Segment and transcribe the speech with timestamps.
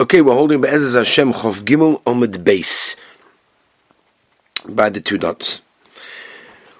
[0.00, 2.96] Okay, we're holding Be'ezaz Hashem Chof Gimel Omid Base
[4.66, 5.60] by the two dots.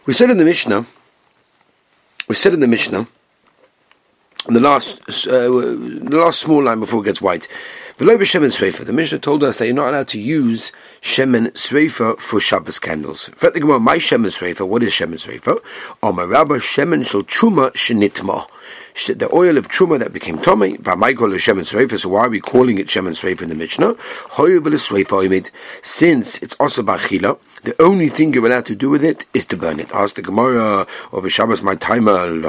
[0.06, 0.86] We said in the Mishnah,
[2.28, 3.06] we said in the Mishnah,
[4.48, 7.46] in the last, uh, the last small line before it gets white,
[7.98, 12.40] the Shemen The Mishnah told us that you're not allowed to use Shemen Sreifa for
[12.40, 13.28] Shabbos candles.
[13.28, 15.60] My Shemen Sreifa, what is Shemen Sreifa?
[16.14, 18.48] my Rabba Shemen Shel Chuma Shenitma
[18.94, 20.76] the oil of truma that became tummy.
[20.78, 21.98] V'amaykol shemen sreifa.
[21.98, 23.96] So why are we calling it shemen sreifa in the Mishnah?
[25.82, 29.56] Since it's also bachila, the only thing you're allowed to do with it is to
[29.56, 29.92] burn it.
[29.92, 32.40] Ask the Gemara of Shabbos my timer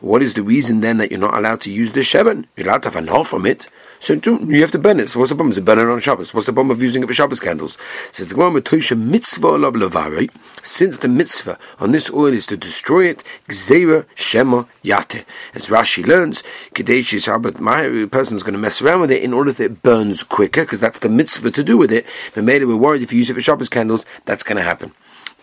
[0.00, 2.46] What is the reason then that you're not allowed to use the shemen?
[2.56, 3.68] You're allowed to have enough from it.
[4.02, 5.10] So you have to burn it.
[5.10, 5.52] So what's the problem?
[5.52, 6.34] Is it burn it on Shabbos?
[6.34, 7.78] What's the problem of using it for Shabbos candles?
[8.10, 10.28] Says the Gemara, mitzvah
[10.60, 15.24] Since the mitzvah on this oil is to destroy it, gzeira shema yate.
[15.54, 16.42] As Rashi learns,
[16.74, 19.82] kadeshi sabat my person is going to mess around with it in order that it
[19.84, 22.04] burns quicker, because that's the mitzvah to do with it.
[22.34, 24.94] But maybe we're worried if you use it for Shabbos candles, that's going to happen.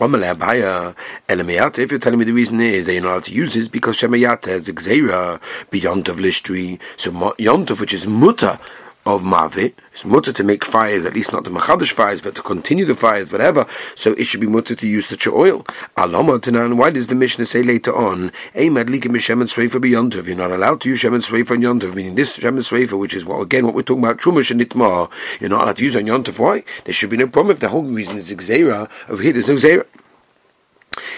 [0.02, 3.98] If you're telling me the reason is that you're not allowed to use it because
[3.98, 6.80] Shemayata is a Gzeira beyond of Lishtri.
[6.96, 8.60] So Yontov, which is muta
[9.06, 12.42] of Mavi, it's mutter to make fires, at least not the Machadish fires, but to
[12.42, 13.66] continue the fires, whatever.
[13.96, 15.66] So it should be mutter to use such oil.
[15.98, 20.28] Alama Tanan, why does the Mishnah say later on, Madlikim Shemen Sreifa beyondov?
[20.28, 23.26] You're not allowed to use Shemen Sreifa on Yontov, meaning this Shemen Sreifa, which is
[23.26, 25.12] what again what we're talking about, Trumash and Itmar,
[25.42, 26.40] you're not allowed to use on Yontov.
[26.40, 26.64] Why?
[26.86, 29.56] There should be no problem if the whole reason is Xera, over here there's no
[29.56, 29.86] Xera.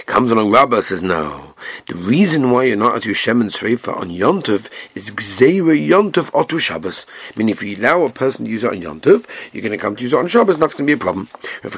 [0.06, 1.54] Comes along Rabbah says, no.
[1.88, 6.60] The reason why you're not at your Shemen Sreifa on Yontov is Gzeira Yontov Otu
[6.60, 7.06] Shabbos.
[7.38, 9.96] Meaning if you allow a person to use it on Yontov, you're going to come
[9.96, 11.30] to use it on Shabbos, and that's going to be a problem.
[11.64, 11.70] No.
[11.70, 11.76] Rav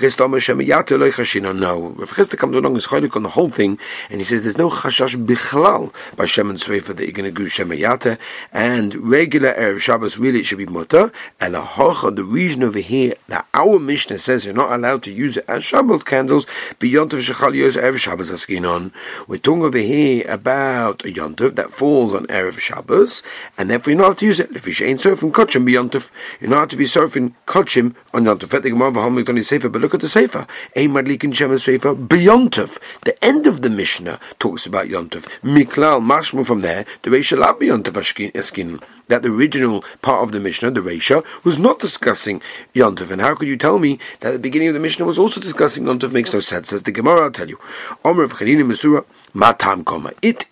[2.11, 3.77] Chisda comes along as Chaylik on the whole thing,
[4.09, 7.49] and he says there's no Chashash Bichlal by Shemen Sreifa that you're going to do
[7.49, 7.71] Shem
[8.53, 13.47] and regular Erev Shabbos really it should be Mutter, and the reason over here that
[13.53, 16.45] our Mishnah says you're not allowed to use it as Shabbos candles,
[16.79, 18.91] beyond Shechal Yos Erev Shabbos Askinon.
[19.27, 23.23] We're talking over here about a Yontov that falls on Erev Shabbos,
[23.57, 24.51] and therefore you're not allowed to use it.
[24.55, 28.51] If you ain't surfing Kochim Yontov, you're not allowed to be surfing Kochim on Yontov.
[29.71, 30.47] But look at the Sefer.
[30.75, 32.79] Madlikin Shem Sefer Beyontiv.
[33.03, 35.27] The end of the Mishnah talks about Yontov.
[35.41, 38.79] Miklal Mashmu from there, the Reisha Lab Yontov Askin.
[39.07, 42.41] That the original part of the Mishnah, the Reisha, was not discussing
[42.73, 43.11] Yontov.
[43.11, 45.83] And how could you tell me that the beginning of the Mishnah was also discussing
[45.85, 46.11] Yontov?
[46.11, 46.71] Makes no sense.
[46.71, 47.59] As the Gemara, I'll tell you.
[48.05, 48.19] It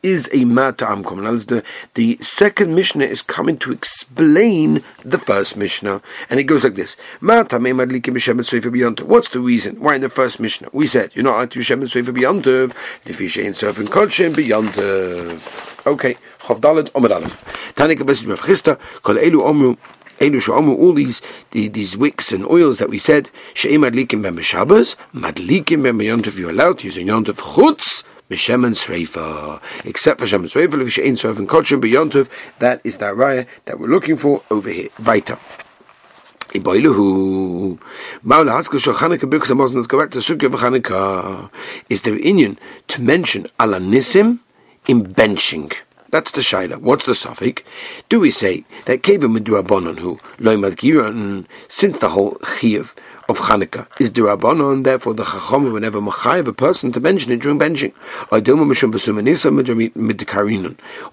[0.03, 1.21] is a Matam Koma.
[1.21, 1.63] Now, the,
[1.95, 6.01] the second Mishnah is coming to explain the first Mishnah.
[6.29, 6.95] And it goes like this.
[7.19, 9.81] What's the reason?
[9.81, 10.69] Why in the first Mishnah?
[10.71, 12.73] We said, you're not allowed to Shem and Seifa B'Yontav,
[13.05, 13.43] Lefisha
[14.31, 15.87] B'Yontav.
[15.87, 16.15] Okay.
[16.39, 17.43] Chavdalet Omer Aleph.
[17.75, 18.39] Tanika Besis Rav
[19.03, 19.77] Kol Elu Omru,
[20.21, 21.21] all these,
[21.51, 26.37] the, these wicks and oils that we said, She'im Madlikim Ben B'Shabbos, Madlikim Ben B'Yontav,
[26.37, 31.37] you're allowed to use a Yontav Chutz, B'Shemen Sreifa, except for Shemen Sreifa, Levisha Ein
[31.37, 34.89] and Kodshim B'Yontav, that is that raya that we're looking for over here.
[35.03, 35.37] Weiter.
[36.53, 37.79] Iboiluhu.
[38.25, 41.49] Maula Haskell Shochanaka Birkas Hamazon, go back to Sukkah B'Chanukah.
[41.89, 42.59] Is there Indian
[42.89, 44.39] to mention Alanissim
[44.87, 45.73] in benching?
[46.11, 46.81] That's the shaila.
[46.81, 47.63] What's the suffix?
[48.09, 50.57] Do we say that kevim midrabanon who loy
[51.69, 52.95] since the whole chiyuv
[53.29, 57.57] of Chanukah is durabanon, therefore the chacham whenever machayev a person to mention it during
[57.57, 57.93] benching.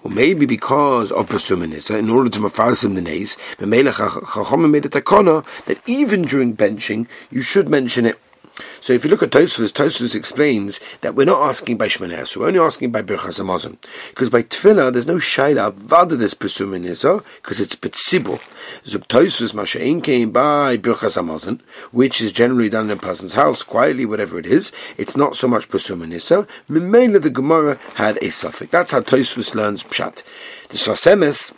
[0.03, 5.45] Or maybe because of pesumanisa, in order to mafarsim the nays, chacham made a takana
[5.65, 8.19] that even during benching you should mention it
[8.81, 12.47] so if you look at Tosfos, Tosfos explains that we're not asking by Shmanes, we're
[12.47, 13.77] only asking by Birchas Hamazon.
[14.09, 16.69] Because by Tefillah, there's no Shaila, Vada this Pesum
[17.41, 18.39] because it's Petzibur.
[18.85, 21.61] Zuk Tosfos, Masha'in came by Birchas Hamazon,
[21.91, 24.71] which is generally done in a person's house, quietly, whatever it is.
[24.97, 26.47] It's not so much Pesum Nisa.
[26.69, 28.71] Mimela the Gemara had a suffix.
[28.71, 30.23] That's how Tosfos learns Pshat.
[30.69, 31.51] The Sfas Emes,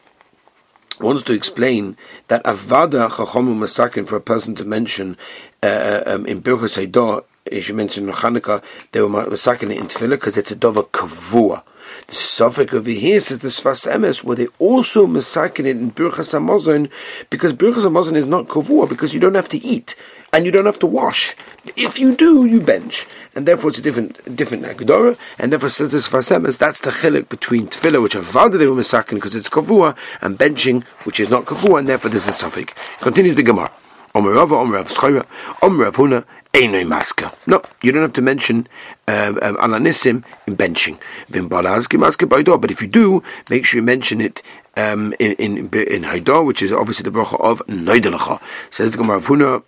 [1.02, 1.98] wants to explain
[2.28, 5.18] that avada chachomu masakin for a person to mention
[5.64, 9.88] uh, uh um, in Birchas Haidah, as you mentioned in Chanukah, they were masakin in
[9.88, 11.64] Tefillah because it's a dova kavua.
[12.08, 16.34] The suffix over here says the Sfas Emes, where they also masakin it in Birchas
[16.34, 16.90] Hamazon,
[17.30, 19.96] because Birchas Hamazon is not kavua, because you don't have to eat
[20.34, 21.36] and you don't have to wash.
[21.76, 23.06] If you do, you bench,
[23.36, 26.58] and therefore it's a different different agdora, and therefore status fasemes.
[26.58, 30.38] That's the chilik between tefillah, which are valda they were misakin because it's kavua, and
[30.38, 32.74] benching, which is not kavua, and therefore there's a suffix.
[33.00, 33.72] Continues the gemara.
[34.14, 35.28] Omer Rava, Omer Rav
[35.62, 38.68] Omer Rav Huna, No, you don't have to mention
[39.08, 41.00] um, um, Alanissim in benching.
[41.30, 44.42] But if you do, make sure you mention it
[44.76, 48.42] um, in in in which is obviously the bracha of Noidelacha.
[48.70, 49.64] Says the Gemara Huna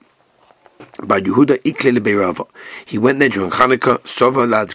[1.03, 2.47] by Yehuda.
[2.85, 4.73] He went there during Hanukkah, Sova Lad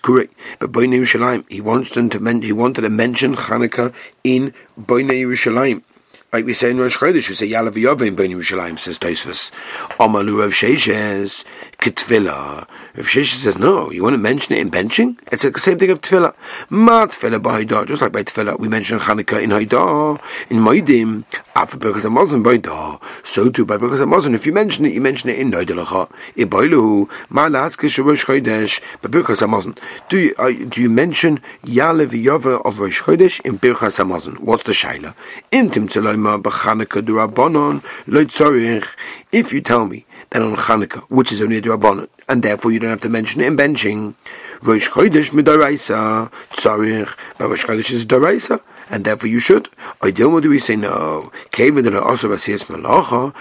[0.58, 1.44] but Boine Yerushalayim.
[1.50, 3.92] He wanted to he wanted to mention Hanukkah
[4.24, 5.82] in Boine Yerushalayim.
[6.30, 9.50] Like we say in Rosh Chodesh, we say Yalav Yovim Ben Yerushalayim, says Tosfos.
[9.96, 11.42] Amalu Rav Sheshes,
[11.78, 12.68] Ketvila.
[12.68, 15.18] Rav Sheshes says, no, you want to mention it in benching?
[15.32, 16.34] It's the same thing of Tefillah.
[16.68, 20.20] Ma Tefillah by Haidah, just like by Tefillah, we mention Chanukah in Haidah,
[20.50, 21.24] in Moedim,
[21.56, 23.00] after Birkas Hamazon by Haidah.
[23.26, 24.34] So too by of Muslim.
[24.34, 26.12] If you mention it, you mention it in Haidalacha.
[26.36, 29.78] Iboiluhu, Ma Latzkish Rosh Chodesh, Birkas Hamazon.
[30.10, 34.40] Do you, uh, do you mention Yalav Yova of Rosh Chodesh in Birchas Hamazon?
[34.40, 35.14] What's the Shaila?
[39.30, 42.78] If you tell me that on Chanukah, which is only a Durabanan, and therefore you
[42.78, 44.14] don't have to mention it in benching,
[44.62, 48.60] Rosh Chodesh midaraisa tzarich, but Rosh Chodesh is daraisa,
[48.90, 49.68] and therefore you should.
[50.02, 51.30] Ideal, do we say no?
[51.52, 53.32] Kevin that also basiyas malacha.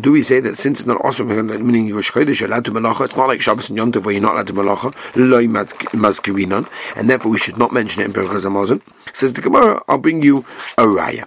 [0.00, 3.06] Do we say that since it's not also meaning Rosh Chodesh you're allowed to malacha?
[3.06, 4.94] It's not like Shabbos and Yom Tov where you're not allowed to malacha.
[5.16, 8.80] Loi mazkirinan, and therefore we should not mention it in Berachas.
[9.12, 10.44] Says the Gemara, I'll bring you
[10.78, 11.26] a raya.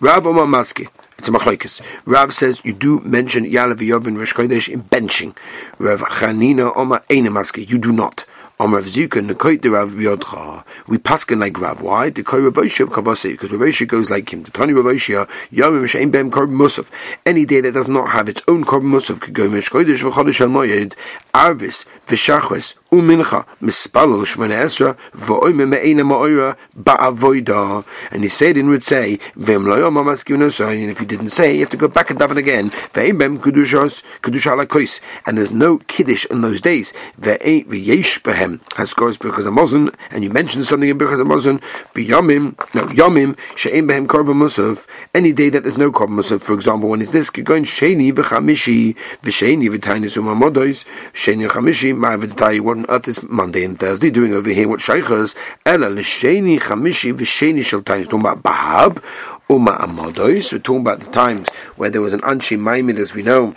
[0.00, 0.88] Rav Omar Maski.
[1.18, 1.80] It's a machlokes.
[2.06, 5.36] Rav says you do mention Yalav Yov in Rosh in benching.
[5.78, 7.68] Rav Chanina Omar Eina Maski.
[7.68, 8.24] You do not.
[8.60, 10.66] Amar Zuka Nekoit the Rav Biodcha.
[10.86, 11.80] We paskin like Rav.
[11.80, 12.10] Why?
[12.10, 14.42] The Koi Ravosha Kabasi, because Ravosha goes like him.
[14.42, 16.90] The Tani Ravosha Yom Shein Bem Korban Musaf.
[17.24, 20.42] Any day that does not have its own Korban Musaf could go Mish Kodesh V'Chodesh
[20.42, 20.94] Al Moyed
[21.32, 27.86] Arvis V'Shachos Umincha Mispalel Shmona Esra V'Oime Me'ena Ma'oira Ba'avoida.
[28.10, 30.34] And he said in would say V'Em Lo Yom Amaskim.
[30.34, 32.68] And if he didn't say, you have to go back and daven again.
[32.68, 35.00] V'Ein Bem Kedushos Kedusha Alakois.
[35.24, 36.92] And there's no Kiddush in those days.
[37.18, 41.60] V'Yesh Behem them has scores Birkas Hamazon, and you mentioned something in Birkas Hamazon,
[41.94, 46.54] biyamim, no, yamim, she'im behem korban musaf, any day that there's no korban musaf, for
[46.54, 52.86] example, when it's this, going sheni v'chamishi, v'sheni v'tainis umamodois, sheni v'chamishi, ma'avidatai, what on
[52.88, 57.82] earth is Monday and Thursday doing over here, what shaykhas, ela l'sheni chamishi v'sheni shel
[57.82, 59.02] tainis, talking about bahab,
[59.48, 63.22] uma amodois, we're talking about the times where there was an anshi maimid, as we
[63.22, 63.54] know,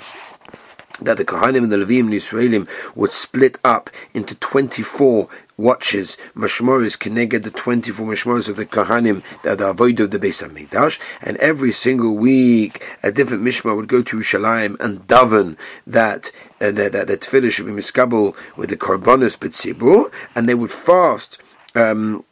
[1.02, 6.18] that the Kohanim and the Levim and the Israelim would split up into 24 watches,
[6.36, 11.00] Mashmoris, connected the 24 Mashmoris of the Kohanim, the, the Avoid of the Beis HaMikdash,
[11.22, 15.58] and every single week a different Mishmar would go to Yerushalayim and daven
[15.88, 16.32] that
[16.62, 20.72] uh, that, that, that tefillah should be miskabel with the Korbanos B'tzibur, and they would
[20.72, 21.42] fast
[21.76, 22.24] um,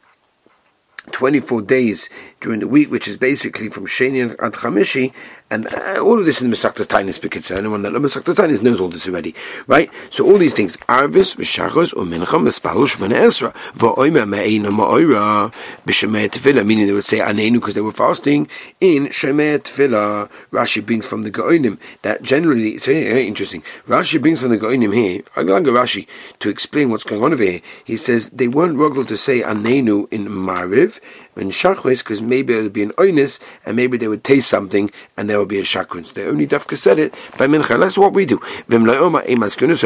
[1.10, 2.08] 24 days
[2.42, 5.12] during the week, which is basically from Sheni and Chamishi,
[5.52, 7.56] and uh, all of this in the Masaktas Tainis Bekitza.
[7.58, 9.34] Anyone that loves Masaktas Tainis knows all this already,
[9.66, 9.90] right?
[10.08, 15.52] So all these things, Arvis, V'shachos, U'mincha, Mespal, Shmene Esra, V'oima, Me'eina, Ma'oira,
[15.86, 18.48] B'shemei Tefillah, meaning they would say Anenu because they were fasting
[18.80, 20.30] in Shemei Tefillah.
[20.52, 23.62] Rashi brings from the Gaonim that generally, it's very, very interesting.
[23.86, 26.06] Rashi brings from the Gaonim here, I like Rashi,
[26.38, 27.60] to explain what's going on over here.
[27.84, 30.98] He says they weren't regular to say Anenu in Mariv,
[31.36, 33.32] in Shachris, because maybe it would be an oinus,
[33.64, 36.02] and maybe they would taste something, and there would be a shakun.
[36.06, 37.78] So they only dafka said it by mincha.
[37.78, 38.38] That's what we do.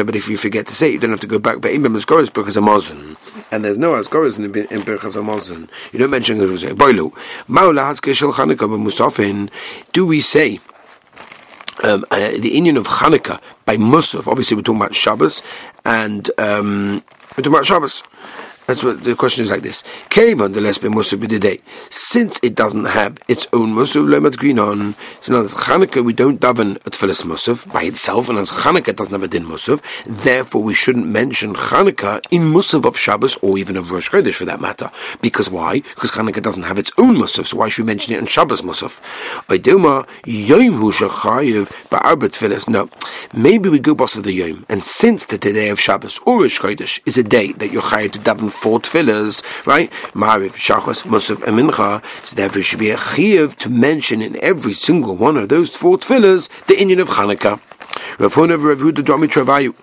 [0.07, 1.57] But if you forget to say you don't have to go back.
[1.61, 3.01] Because of Mazun.
[3.51, 5.69] And there's no Askoris in, in Birchas Mazun.
[5.91, 6.47] You don't mention it.
[6.81, 7.11] Boilu.
[7.49, 9.49] Maula Haskeshel Chanukah Musafin.
[9.91, 10.59] Do we say
[11.83, 14.27] um, uh, the Indian of Chanukah by Musaf?
[14.27, 15.41] Obviously, we're talking about Shabbos,
[15.85, 17.03] and um,
[17.35, 18.03] we're talking about Shabbos.
[18.67, 19.81] That's what the question is like this.
[20.09, 21.61] Kevon the lesbian musaf day.
[21.89, 24.93] Since it doesn't have its own musaf lemat green on.
[25.21, 28.93] So now as Chanukah we don't daven at Tfilis musaf by itself, and as Chanukah
[28.93, 33.57] doesn't have a din musaf, therefore we shouldn't mention Chanukah in musaf of Shabbos or
[33.57, 34.91] even of Rosh Chodesh for that matter.
[35.21, 35.79] Because why?
[35.79, 38.63] Because Chanukah doesn't have its own musaf, so why should we mention it in Shabbos
[38.63, 38.99] musaf?
[39.47, 42.67] Idilma yom hu Tfilis.
[42.67, 42.89] No,
[43.33, 46.59] maybe we go boss of the yom, and since the day of Shabbos or Rosh
[46.59, 49.91] Chodesh is a day that you're chayev to daven four tefillahs, right?
[50.13, 52.03] Mariv, Shachos, Musaf, and Mincha.
[52.25, 55.97] So therefore, should be a chiyuv to mention in every single one of those four
[55.97, 57.59] tefillahs the Indian of Chanukah.
[58.19, 59.73] Rav Huna Rav Yehuda Domi Travayu.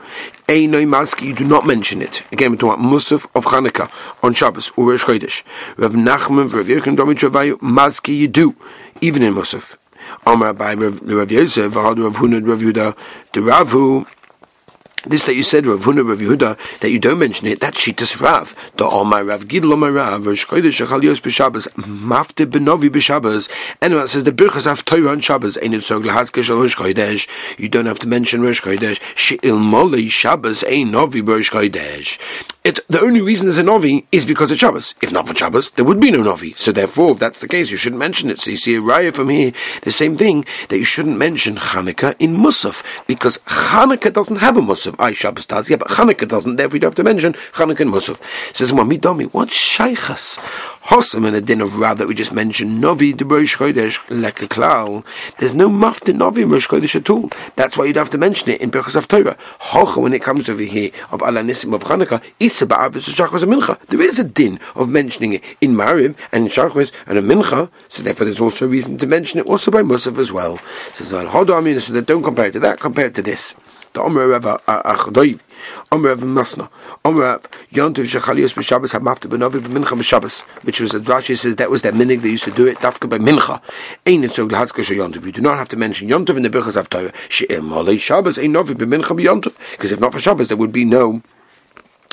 [0.49, 2.23] Einoi Maski, you do not mention it.
[2.33, 3.91] Again, we're talking about Musaf of Chanukah
[4.23, 5.43] on Shabbos or Rosh Chodesh.
[5.79, 7.55] Rav Nachman Rav Yerkin Domi Travayu.
[7.61, 8.55] Maski, you do,
[9.01, 9.77] even in Musaf.
[10.27, 12.97] Amar by Rav Yosef, Rav Huna Rav Yehuda,
[13.33, 14.07] the Ravu.
[15.07, 18.21] This that you said, Rav Huna, Rav Yehuda, that you don't mention it, that's Shitas
[18.21, 18.55] Rav.
[18.77, 23.51] The Omar Rav Gidl Omar Rav, Rosh Chodesh Shechal Yos B'Shabbos, Mafte Benovi B'Shabbos.
[23.83, 27.29] Anyone that says the Birchas have Torah on Shabbos, Ein Yitzog Lahazke Shal Rosh Chodesh,
[27.59, 29.01] you don't have to mention Rosh Chodesh.
[29.17, 32.19] She'il Molei Shabbos Ein Novi Rosh Chodesh.
[32.65, 34.95] It, the only reason there's a Novi is because of Shabbos.
[35.03, 36.55] If not for Shabbos, there would be no Novi.
[36.57, 38.41] So therefore, if that's the case, you shouldn't mention it.
[38.41, 39.53] So you see a raya from here,
[39.83, 44.63] the same thing, that you shouldn't mention Hanukkah in Musaf, because Hanukkah doesn't have a
[44.63, 44.95] Musaf.
[44.99, 48.19] I Shabbos does, yeah, but Hanukkah doesn't, therefore you'd have to mention Hanukkah in Musaf.
[48.57, 50.39] Says, Mami what's Shaykhas?
[50.85, 55.03] Hossam and the din of Rav that we just mentioned, Novi de Rosh Chodesh Lekeklal.
[55.39, 57.31] There's no mafta Novi in Rosh Chodesh at all.
[57.57, 59.39] That's why you'd have to mention it in Berachas of Torah.
[59.61, 63.81] Hocha, when it comes over here of Alanissim of Chanukah, Isa Ba'avis and Mincha.
[63.87, 67.71] There is a din of mentioning it in Mariv and in Shachos and in Mincha,
[67.89, 70.59] so therefore there's also a reason to mention it also by Musaf as well.
[70.93, 73.55] So, so that don't compare it to that, compare it to this.
[73.95, 75.39] The Omer Rav Achdoiv,
[75.93, 76.69] Omer Rav Masna,
[77.05, 81.71] Omer Rav Yontiv Shechalios b'Shabbos Hamafta b'Novi b'Mincha b'Shabbos, which was, as Rashi says, that
[81.71, 83.63] was their minig, they used to do it, Dafka by Mincha.
[84.05, 85.25] Ein etzog l'hatzka.
[85.25, 87.13] You do not have to mention Yontiv in the Birchas of Torah.
[87.29, 89.57] She'em Olei Shabbos, Ein Novi b'Mincha b'Yontiv.
[89.71, 91.23] Because if not for Shabbos, there would be no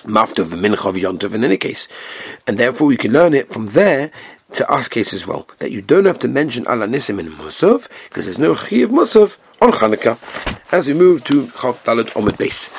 [0.03, 1.87] Mafta of Mincha of Yontiv in any case.
[2.45, 4.11] And therefore we can learn it from there
[4.53, 8.25] to us case as well, that you don't have to mention Alanissim in Musaf, because
[8.25, 10.17] there's no Chi of Musaf on Chanukah.
[10.73, 12.69] As we move to Chav Dalet Omid base.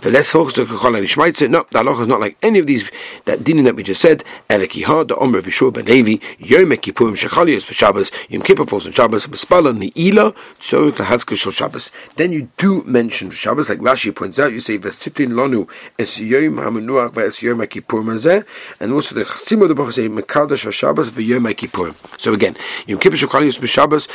[0.00, 1.50] The less hochzuk chol and shmeitzer.
[1.50, 2.88] No, the halacha is not like any of these
[3.24, 4.22] that dinim that we just said.
[4.48, 8.92] Eleki ha the Omer Vishur ben Levi Yom Kippurim Shechalios b'Shabbos Yom Kippur falls on
[8.92, 11.90] Shabbos B'Spala Niila Tzorich Lahazka Shel Shabbos.
[12.14, 14.52] Then you do mention Shabbos like Rashi points out.
[14.52, 18.46] You say Vesitin Lonu Es Yom Hamenuach Ve'es Yom Kippurim Azeh,
[18.80, 21.96] and also the Chassim of the Baruch say Mekadosh Shabbos Ve'Yom Kippurim.
[22.20, 24.08] So again, Yom Kippur Shechalios b'Shabbos.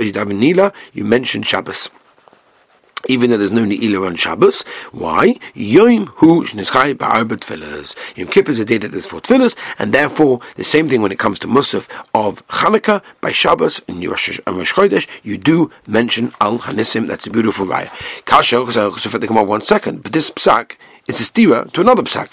[0.00, 0.72] You have Nila.
[0.92, 1.90] You mention Shabbos
[3.08, 4.62] even though there's no Ne'ilah on Shabbos.
[4.92, 5.36] Why?
[5.54, 7.94] Yom Hu Shnischai Ba'arba Tfilas.
[8.16, 11.12] Yom Kippur is a day that there's four Tfilas, and therefore the same thing when
[11.12, 16.58] it comes to Musaf of Chanukah by Shabbos and Rosh Chodesh, you do mention Al
[16.58, 17.06] Hanisim.
[17.06, 17.90] That's a beautiful raya.
[18.24, 20.76] Kasha, because I'll also the one second, but this psak
[21.08, 22.32] it's a stira to another psak.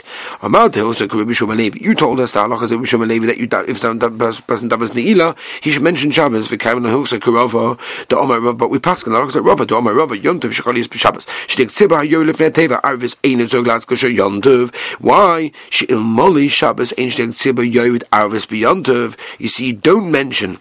[1.81, 5.37] You told us that Allah is a Levi that you if some person davas neila,
[5.61, 7.77] he should mention Shabbos for Kevin Husa Kurova
[8.07, 11.25] the but we pass Allah is Rava the Omar Rava Yontiv Shekalis b'Shabbos.
[11.47, 14.73] Shtik Tzibah Yolif Neteva Arvis Ein Zoglas Kosher Yontiv.
[14.99, 19.17] Why Sheil Moli Shabbos Ein Shtik Tzibah Yovid Arvis b'Yontiv?
[19.39, 20.59] You see, you don't mention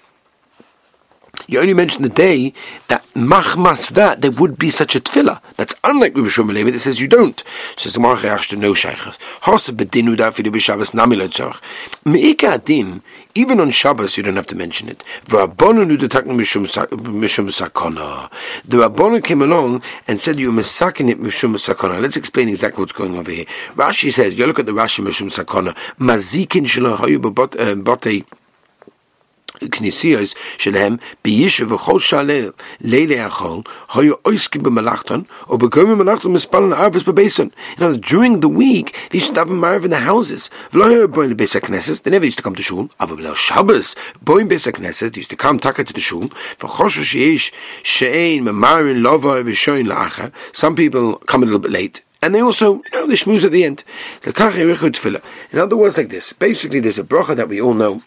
[1.53, 2.53] you only mention the day
[2.89, 5.41] that machmas that there would be such a tefillah.
[5.57, 7.43] That's unlike Rabbi Shmuel Levi that says you don't.
[7.77, 9.19] Says the Marach to no shaykhs.
[9.43, 11.61] Hasa bedinu da fi Shabbos namilot tzorch.
[12.05, 13.03] Meika adin
[13.35, 15.03] even on Shabbos you don't have to mention it.
[15.25, 15.89] The Rabbanon
[17.49, 18.31] sakona.
[18.65, 22.01] The Rabbanon came along and said you misakin it mishum sakona.
[22.01, 23.47] Let's explain exactly what's going on over here.
[23.75, 25.75] Rashi says you look at the Rashi mishum sakona.
[25.99, 28.25] Mazikin shelo uh, botei
[29.61, 30.35] knisios
[31.79, 32.01] achol
[34.71, 35.27] malachton.
[37.77, 40.51] And I was during the week they used to have a marv in the houses.
[40.73, 41.37] Boin.
[41.37, 42.91] They never used to come to shul.
[44.23, 44.49] Boin.
[44.49, 46.31] They used to come to the shul.
[50.53, 53.51] Some people come a little bit late and they also, you know, the schmooze at
[53.51, 53.83] the end.
[55.53, 56.33] In other words, like this.
[56.33, 58.01] Basically, there's a bracha that we all know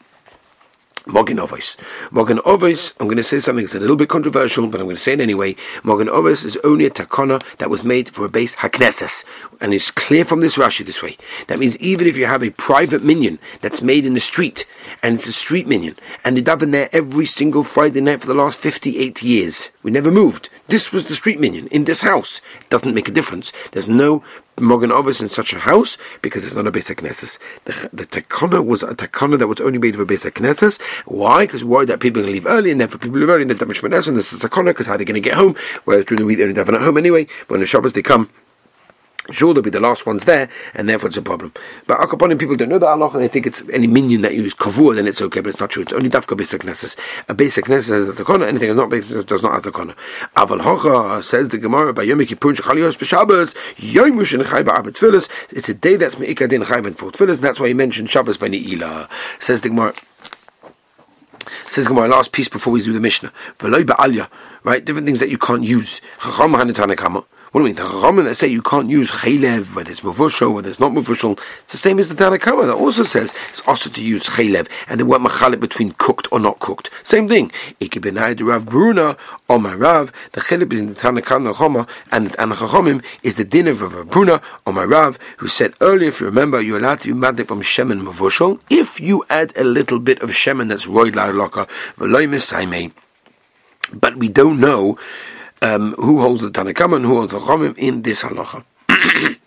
[1.08, 1.78] Mogen Ovis.
[2.12, 4.96] Mogen Ovis, I'm going to say something that's a little bit controversial, but I'm going
[4.96, 5.56] to say it anyway.
[5.84, 9.24] Mogen Ovis is only a takana that was made for a base Haknesses.
[9.62, 11.18] And it's clear from this Rashi this way.
[11.48, 14.66] That means even if you have a private minion that's made in the street,
[15.04, 18.34] and it's a street minion, and they daven there every single Friday night for the
[18.34, 20.50] last 58 years, we never moved.
[20.68, 22.42] This was the street minion in this house.
[22.62, 23.54] It doesn't make a difference.
[23.72, 24.24] There's no
[24.60, 27.38] Mogan Ovis in such a house because it's not a basic Knesset.
[27.66, 30.82] The, the takana was a takana that was only made for basic Knesset.
[31.06, 31.46] Why?
[31.46, 33.52] Because worried that people are going to leave early, and therefore people leave early, and
[33.52, 35.56] then damage and this is a takana because how are they going to get home?
[35.84, 37.28] Whereas during the week they only daven at home anyway.
[37.48, 38.30] When the Shabbos they come
[39.32, 41.52] Sure, they'll be the last ones there, and therefore it's a problem.
[41.88, 44.44] But Akaponim people don't know that Allah, and they think it's any minion that you
[44.44, 45.82] kavur, then it's okay, but it's not true.
[45.82, 46.64] It's only dafka basic.
[47.28, 49.96] A basic nesses has the takona, anything that's not basic does not have the takona.
[50.36, 53.56] Aval hocha says the Gemara by Yom Kippur shechalios b'Shabbos
[53.94, 55.28] Yom Mushin Chai ba'Abed Tfilis.
[55.50, 58.48] It's a day that's meikadin and for Tfilis, and that's why he mentioned Shabbos by
[58.48, 59.10] Ne'ilah.
[59.40, 59.94] Says the Gemara.
[61.66, 63.32] Says Gemara, last piece before we do the Mishnah.
[63.58, 64.30] V'loy ba'alya,
[64.64, 64.86] right?
[64.86, 66.00] Different things that you can't use.
[66.22, 67.26] Chacham ha'netanekama.
[67.56, 67.86] What do you mean?
[67.86, 71.40] The Chachamim that say you can't use chaylev, whether it's mavushal, whether it's not mavushal,
[71.64, 75.00] it's the same as the Tanakama that also says it's also to use chaylev, and
[75.00, 76.90] they want machalit between cooked or not cooked.
[77.04, 77.54] Same thing.
[77.80, 79.16] Ikibinai Rav Bruna
[79.48, 83.46] my Rav, the chaylev is in the Tanakama Chama and, and the Chachamim is the
[83.46, 87.08] dinner of Rav Bruna my Rav, who said earlier, if you remember, you're allowed to
[87.08, 91.16] be mad from shemen mavushal if you add a little bit of shemen that's roid
[91.16, 91.70] la loka,
[93.94, 94.98] but we don't know
[95.62, 98.64] um, who holds the Tanakama and who holds the Chomim in this halacha.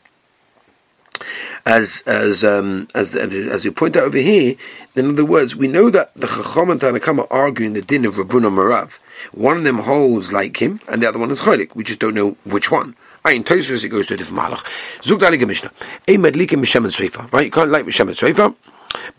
[1.68, 4.56] as as um, as as you point out over here.
[4.96, 8.14] In other words, we know that the Chacham and Tanakam are arguing the din of
[8.14, 8.98] Rabuna Marav.
[9.32, 11.74] One of them holds like him, and the other one is Chaylik.
[11.76, 12.96] We just don't know which one.
[13.24, 14.64] Ein Tosus, it goes to a different malach.
[15.04, 15.70] Zug Dalige Mishnah.
[16.08, 17.32] Ein Madlikim Mishem and.
[17.32, 17.44] Right?
[17.44, 18.54] You can't like Mishem and Sreifa.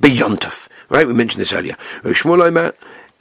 [0.01, 0.67] Beyontov.
[0.89, 1.05] Right?
[1.05, 1.75] We mentioned this earlier.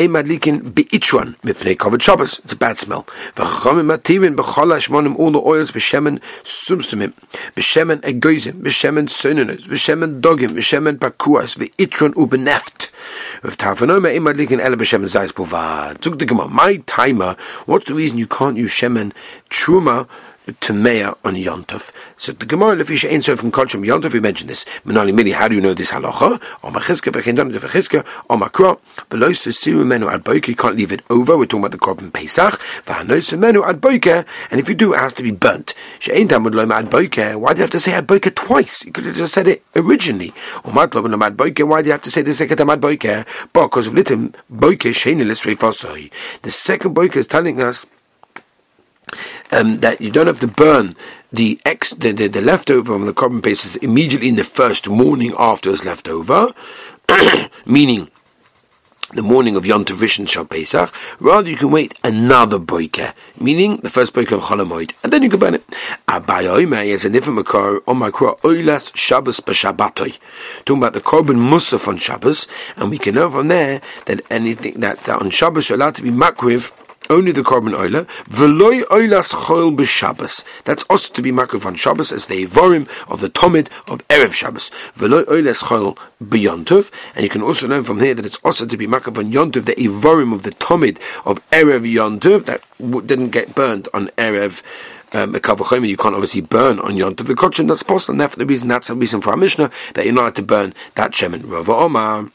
[0.01, 0.21] Omer.
[0.21, 1.35] Ein Madlikin Beitruan.
[1.43, 2.41] Mipnei Kovet Shabbos.
[2.45, 3.05] It's a bad smell.
[3.35, 7.13] V'chachamim Mativin B'chol Hashmonim all the oils B'shemen Sumsumim.
[7.57, 8.63] B'shemen Egoizim.
[8.63, 9.67] B'shemen Sononos.
[9.67, 10.51] B'shemen Dogim.
[10.51, 11.59] B'shemen Pakuas.
[11.59, 12.93] V'itruan Ubeneft.
[13.43, 16.03] With Tafanoma Ein Madlikin Ele B'shemen Zayis Bovad.
[16.03, 16.49] Zug the Gemara.
[16.49, 17.37] My timer.
[17.67, 19.13] What's the reason you can't use Shemen
[19.51, 20.07] Truma
[20.53, 21.93] Tamea on Yontov.
[22.17, 24.65] So the Gemara Lefisha ain't so from Kolchum Yontov, we mentioned this.
[24.85, 26.41] Menali Mili, how do you know this halacha?
[26.63, 28.79] Or Machiska, Bechendon, the Fechiska, or Makra,
[29.09, 31.37] below Siru Menu ad Boike, you can't leave it over.
[31.37, 32.59] We're talking about the Korban Pesach.
[32.85, 35.75] Vahanos Menu ad Boike, and if you do, it has to be burnt.
[35.99, 37.39] She ain't done with Loma ad Boike.
[37.39, 38.85] Why do you have to say ad Boike twice?
[38.85, 40.31] You could have just said it originally.
[40.65, 43.27] Or Matlob ad Boike, why do you have to say the second ad Boike?
[43.53, 46.11] Because of Litim, Boike, Shanilis Refosoi.
[46.43, 47.87] The second Boike is telling us
[49.53, 50.95] um, that you don't have to burn
[51.33, 55.35] the ex the, the, the leftover of the korban pieces immediately in the first morning
[55.39, 56.53] after it's left over,
[57.67, 58.11] meaning
[59.15, 60.93] the morning of Yom Tov Shal Pesach.
[61.19, 65.31] Rather, you can wait another boike, meaning the first boike of Cholamoid, and then you
[65.31, 65.67] can burn it.
[66.07, 70.19] Abayoime is a different makar on quote Oilas Shabbos b'Shabbatoi,
[70.67, 74.81] talking about the korban musaf on Shabbos, and we can know from there that anything
[74.81, 76.73] that, that on Shabbos you're allowed to be makriv
[77.11, 78.07] only the korban oila.
[78.25, 80.45] Veloy oilas choil b'Shabbos.
[80.65, 84.33] That's also to be makriv on Shabbos as the evorim of the tomid of erev
[84.33, 84.71] Shabbos.
[84.95, 86.91] Veloy oilas choil b'yontov.
[87.15, 89.65] And you can also learn from here that it's also to be makriv on yontov
[89.65, 92.63] the evorim of the tomid of erev yontov that
[93.07, 94.63] didn't get burned on erev.
[95.11, 95.41] Um, you
[95.97, 98.95] can't obviously burn on Yom the Kochin, that's possible, and that's the reason, that's the
[98.95, 101.51] reason for our Mishnah, that you're not allowed to burn that Shemin.
[101.51, 102.31] Rava Omar.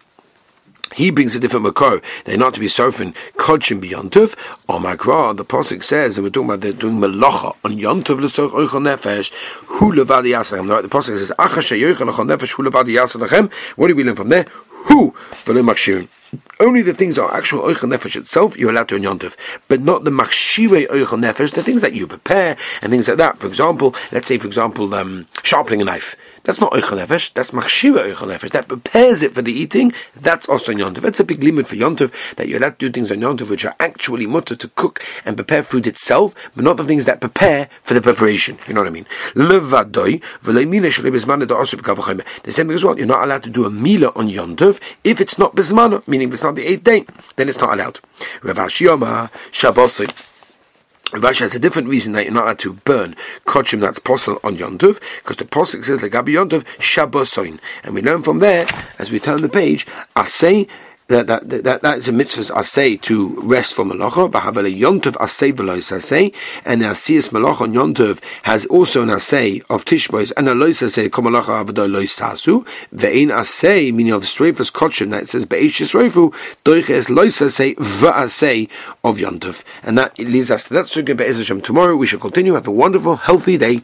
[0.95, 2.03] He brings a different makor.
[2.25, 4.35] They're not to be surfing kodshim b'yontiv.
[4.67, 8.19] Or oh makra, the posik says, and we're talking about they're doing malacha on yontiv
[8.19, 9.31] l'soch oichel nefesh.
[9.65, 10.81] Hu yasachem.
[10.81, 13.51] The posik says, acha sheyoichel nefesh hu yasachem.
[13.77, 14.45] What do we learn from there?
[14.85, 15.11] Who
[15.45, 16.07] makshirin.
[16.63, 19.19] Only the things are actual oichel nefesh itself you're allowed to on
[19.67, 23.37] but not the machshire oichel nefesh, the things that you prepare and things like that.
[23.37, 26.15] For example, let's say, for example, um, sharpening a knife.
[26.43, 27.33] That's not oichel nefesh.
[27.33, 28.51] That's machshire oichel nefesh.
[28.51, 29.91] That prepares it for the eating.
[30.15, 30.93] That's also on.
[30.93, 33.65] That's a big limit for yontif that you're allowed to do things on yontif which
[33.65, 37.67] are actually mutter to cook and prepare food itself, but not the things that prepare
[37.81, 38.57] for the preparation.
[38.67, 39.05] You know what I mean?
[42.43, 42.97] The same thing as well.
[42.97, 46.43] You're not allowed to do a mila on yontif if it's not bismana, meaning it's
[46.43, 47.99] not the eighth day, then it's not allowed.
[48.41, 50.01] Rav Ashiyama Shabbos.
[51.13, 54.57] Rashi has a different reason that you're not allowed to burn kochim that's possible on
[54.57, 57.59] Yontuv, because the Pasuk says, like Gabi Yontuv, Shabbosoin.
[57.83, 58.65] And we learn from there,
[58.97, 59.85] as we turn the page,
[60.15, 60.67] I say
[61.07, 64.31] that that that, that is a mitzvah asay to rest from malacha.
[64.31, 66.33] B'havele yontov asay v'lois asay,
[66.65, 70.81] and the asiyas malacha on yontov has also an asay of tishbois and a lois
[70.81, 72.65] asay kom malacha avodah lois sasu.
[72.93, 78.69] Ve'in asay meaning of streifus kotchim that says be'ishis roifu doiches lois asay v'asay
[79.03, 81.95] of yontov, and that leads us to that sukkah be'ezrashem tomorrow.
[81.95, 82.53] We shall continue.
[82.53, 83.79] Have a wonderful, healthy day.